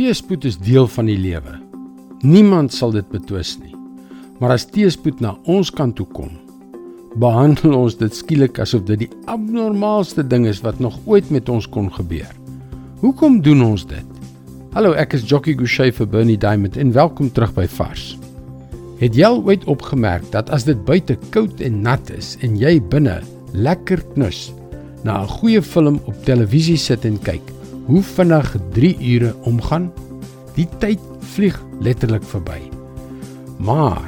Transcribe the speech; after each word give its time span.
Teespoed 0.00 0.46
is 0.48 0.54
deel 0.56 0.86
van 0.88 1.10
die 1.10 1.18
lewe. 1.20 1.58
Niemand 2.24 2.72
sal 2.72 2.94
dit 2.94 3.04
betwis 3.12 3.50
nie. 3.60 3.74
Maar 4.40 4.54
as 4.54 4.64
teespoed 4.64 5.18
na 5.20 5.34
ons 5.44 5.68
kant 5.76 5.92
toe 5.98 6.06
kom, 6.16 6.30
behandel 7.20 7.74
ons 7.76 7.98
dit 8.00 8.16
skielik 8.16 8.62
asof 8.64 8.86
dit 8.88 9.02
die 9.02 9.10
abnormaalste 9.28 10.24
ding 10.24 10.46
is 10.48 10.62
wat 10.64 10.80
nog 10.80 10.96
ooit 11.04 11.28
met 11.28 11.52
ons 11.52 11.68
kon 11.68 11.92
gebeur. 11.98 12.32
Hoekom 13.02 13.42
doen 13.44 13.60
ons 13.66 13.84
dit? 13.92 14.16
Hallo, 14.72 14.96
ek 14.96 15.18
is 15.20 15.28
Jockey 15.28 15.58
Gouchee 15.60 15.92
vir 15.92 16.08
Bernie 16.16 16.40
Diamond 16.40 16.80
en 16.80 16.96
welkom 16.96 17.28
terug 17.28 17.52
by 17.60 17.68
Vars. 17.76 18.14
Het 19.04 19.20
jy 19.20 19.28
al 19.28 19.44
ooit 19.44 19.68
opgemerk 19.68 20.24
dat 20.32 20.48
as 20.48 20.64
dit 20.64 20.80
buite 20.88 21.20
koud 21.28 21.60
en 21.60 21.82
nat 21.84 22.16
is 22.16 22.38
en 22.40 22.56
jy 22.56 22.78
binne 22.80 23.20
lekker 23.52 24.00
knus 24.14 24.46
na 25.04 25.20
'n 25.20 25.32
goeie 25.36 25.60
film 25.60 26.00
op 26.08 26.24
televisie 26.24 26.80
sit 26.80 27.04
en 27.04 27.20
kyk, 27.20 27.44
hoe 27.86 28.02
vinnig 28.02 28.56
3 28.72 28.96
ure 29.00 29.34
omgaan? 29.48 29.92
Die 30.54 30.68
tyd 30.78 31.00
vlieg 31.34 31.56
letterlik 31.80 32.24
verby. 32.24 32.58
Maar 33.58 34.02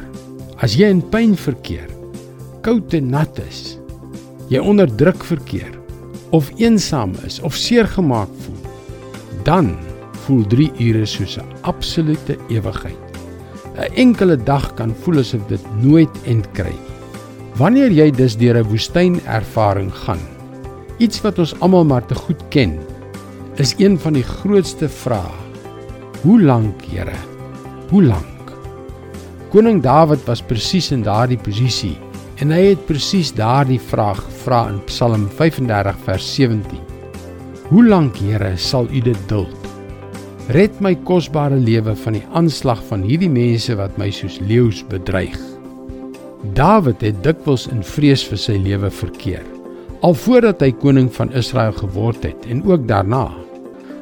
as 0.63 0.77
jy 0.79 0.91
in 0.93 1.03
pyn 1.13 1.37
verkeer, 1.39 1.89
koud 2.63 2.95
en 2.95 3.11
nat 3.11 3.39
is, 3.43 3.79
jy 4.53 4.61
onder 4.61 4.91
druk 4.97 5.25
verkeer 5.25 5.73
of 6.33 6.51
eensaam 6.57 7.13
is 7.27 7.41
of 7.45 7.57
seer 7.57 7.89
gemaak 7.89 8.31
voel, 8.45 8.61
dan 9.45 9.75
voel 10.25 10.45
3 10.49 10.71
ure 10.79 11.07
soos 11.07 11.39
'n 11.39 11.49
absolute 11.63 12.37
ewigheid. 12.49 13.03
'n 13.77 13.93
Enkele 13.97 14.37
dag 14.37 14.75
kan 14.75 14.95
voel 15.03 15.19
asof 15.19 15.47
dit 15.49 15.65
nooit 15.83 16.15
end 16.25 16.47
kry. 16.53 16.75
Wanneer 17.57 17.91
jy 17.91 18.11
dus 18.11 18.37
deur 18.37 18.57
'n 18.57 18.69
woestynervaring 18.69 19.93
gaan, 20.05 20.23
iets 20.99 21.21
wat 21.21 21.39
ons 21.39 21.55
almal 21.61 21.85
maar 21.85 22.07
te 22.07 22.15
goed 22.15 22.43
ken, 22.49 22.79
is 23.61 23.75
een 23.77 23.99
van 23.99 24.17
die 24.17 24.25
grootste 24.25 24.89
vrae. 24.89 25.41
Hoe 26.23 26.41
lank, 26.41 26.85
Here? 26.89 27.17
Hoe 27.91 28.03
lank? 28.03 28.53
Koning 29.53 29.83
Dawid 29.85 30.25
was 30.25 30.41
presies 30.41 30.89
in 30.95 31.03
daardie 31.05 31.37
posisie 31.37 31.99
en 32.41 32.55
hy 32.55 32.71
het 32.71 32.87
presies 32.89 33.33
daardie 33.37 33.81
vraag 33.81 34.23
gevra 34.25 34.63
in 34.71 34.81
Psalm 34.89 35.29
35 35.37 35.99
vers 36.07 36.31
17. 36.35 36.81
Hoe 37.69 37.85
lank, 37.85 38.17
Here, 38.17 38.55
sal 38.57 38.89
U 38.89 39.05
dit 39.05 39.29
duld? 39.29 39.69
Red 40.53 40.81
my 40.81 40.95
kosbare 41.05 41.61
lewe 41.61 41.95
van 41.97 42.17
die 42.17 42.25
aanslag 42.33 42.81
van 42.89 43.05
hierdie 43.05 43.31
mense 43.31 43.77
wat 43.77 44.01
my 44.01 44.09
soos 44.11 44.41
leeu's 44.41 44.81
bedreig. 44.89 45.39
Dawid 46.57 47.05
het 47.05 47.21
dikwels 47.23 47.69
in 47.71 47.85
vrees 47.85 48.25
vir 48.27 48.41
sy 48.41 48.57
lewe 48.59 48.91
verkeer, 48.91 49.45
al 50.03 50.17
voordat 50.19 50.65
hy 50.65 50.73
koning 50.73 51.13
van 51.15 51.31
Israel 51.37 51.77
geword 51.77 52.25
het 52.27 52.49
en 52.51 52.65
ook 52.67 52.89
daarna. 52.89 53.42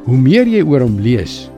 Hoe 0.06 0.16
meer 0.16 0.48
jy 0.48 0.62
oor 0.64 0.80
hom 0.80 0.96
lees, 1.04 1.50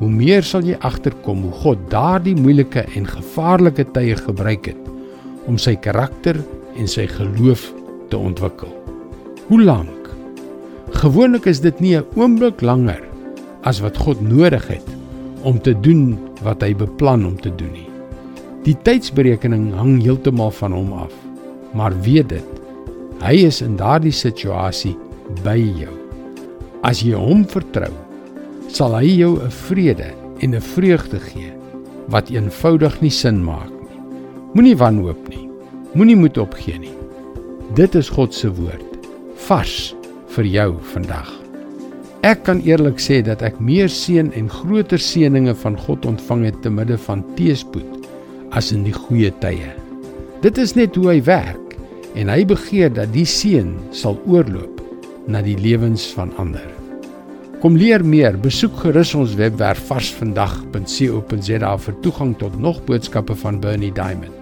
hoe 0.00 0.08
meer 0.08 0.46
sal 0.46 0.64
jy 0.64 0.78
agterkom 0.80 1.42
hoe 1.44 1.56
God 1.60 1.82
daardie 1.92 2.36
moeilike 2.38 2.86
en 2.96 3.08
gevaarlike 3.08 3.84
tye 3.92 4.16
gebruik 4.16 4.70
het 4.72 4.88
om 5.50 5.58
sy 5.60 5.74
karakter 5.76 6.38
en 6.80 6.88
sy 6.88 7.04
geloof 7.10 7.66
te 8.08 8.16
ontwikkel. 8.16 8.72
Hoe 9.50 9.60
lank? 9.60 10.08
Gewoonlik 10.96 11.46
is 11.46 11.60
dit 11.60 11.80
nie 11.80 11.96
'n 11.96 12.06
oomblik 12.16 12.62
langer 12.62 13.02
as 13.62 13.80
wat 13.80 13.96
God 13.96 14.20
nodig 14.20 14.66
het 14.68 14.88
om 15.44 15.60
te 15.60 15.74
doen 15.74 16.18
wat 16.42 16.62
hy 16.62 16.74
beplan 16.74 17.26
om 17.26 17.36
te 17.36 17.52
doen 17.54 17.72
nie. 17.72 17.88
Die 18.64 18.76
tydsberekening 18.82 19.72
hang 19.74 20.00
heeltemal 20.02 20.50
van 20.50 20.72
hom 20.72 20.92
af. 20.92 21.12
Maar 21.74 21.92
weet 22.00 22.28
dit, 22.28 22.48
hy 23.20 23.34
is 23.46 23.60
in 23.60 23.76
daardie 23.76 24.12
situasie 24.12 24.96
by 25.44 25.56
jou. 25.56 25.99
As 26.80 27.02
jy 27.04 27.12
hom 27.12 27.42
vertrou, 27.44 27.92
sal 28.72 28.94
hy 28.96 29.18
jou 29.20 29.36
'n 29.36 29.50
vrede 29.50 30.14
en 30.40 30.54
'n 30.54 30.60
vreugde 30.60 31.20
gee 31.20 31.52
wat 32.08 32.30
eenvoudig 32.30 33.00
nie 33.02 33.10
sin 33.10 33.44
maak 33.44 33.68
nie. 33.68 34.00
Moenie 34.54 34.76
wanhoop 34.76 35.28
nie. 35.28 35.48
Moenie 35.94 36.16
moed 36.16 36.38
opgee 36.38 36.78
nie. 36.78 36.94
Dit 37.74 37.94
is 37.94 38.08
God 38.08 38.34
se 38.34 38.48
woord 38.48 39.06
vars 39.34 39.94
vir 40.28 40.44
jou 40.44 40.74
vandag. 40.92 41.30
Ek 42.22 42.44
kan 42.44 42.60
eerlik 42.60 42.98
sê 42.98 43.22
dat 43.22 43.42
ek 43.42 43.60
meer 43.60 43.88
seën 43.88 44.32
en 44.32 44.48
groter 44.48 44.98
seëninge 44.98 45.54
van 45.54 45.76
God 45.76 46.06
ontvang 46.06 46.44
het 46.44 46.62
te 46.62 46.70
midde 46.70 46.98
van 46.98 47.24
teëspoed 47.36 48.08
as 48.50 48.72
in 48.72 48.84
die 48.84 48.92
goeie 48.92 49.30
tye. 49.40 49.72
Dit 50.40 50.58
is 50.58 50.74
net 50.74 50.96
hoe 50.96 51.08
hy 51.12 51.22
werk 51.22 51.76
en 52.14 52.28
hy 52.28 52.44
begeer 52.44 52.90
dat 52.92 53.12
die 53.12 53.26
seën 53.26 53.76
sal 53.92 54.18
oorloop 54.26 54.79
na 55.30 55.42
die 55.42 55.58
lewens 55.58 56.06
van 56.16 56.32
ander. 56.36 56.66
Kom 57.60 57.76
leer 57.76 58.00
meer, 58.04 58.38
besoek 58.40 58.78
gerus 58.80 59.12
ons 59.14 59.34
webwerf 59.36 59.82
varsvandag.co.za 59.90 61.72
vir 61.84 61.98
toegang 62.04 62.32
tot 62.40 62.56
nog 62.58 62.80
boodskappe 62.88 63.36
van 63.42 63.60
Bernie 63.60 63.92
Diamond. 63.92 64.32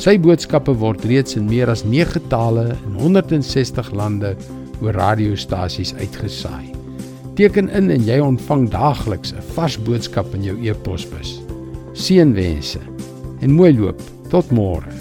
Sy 0.00 0.16
boodskappe 0.20 0.72
word 0.80 1.04
reeds 1.08 1.36
in 1.36 1.46
meer 1.48 1.68
as 1.72 1.84
9 1.84 2.28
tale 2.32 2.70
in 2.72 2.96
160 3.00 3.92
lande 3.96 4.34
oor 4.80 4.96
radiostasies 4.96 5.94
uitgesaai. 6.00 6.72
Teken 7.36 7.68
in 7.76 7.92
en 7.92 8.04
jy 8.08 8.16
ontvang 8.24 8.70
daagliks 8.72 9.32
'n 9.32 9.44
vars 9.54 9.76
boodskap 9.76 10.34
in 10.34 10.42
jou 10.44 10.56
e-posbus. 10.64 11.40
Seënwense 11.92 12.80
en 13.40 13.52
mooi 13.52 13.72
loop. 13.76 14.00
Tot 14.30 14.50
môre. 14.50 14.95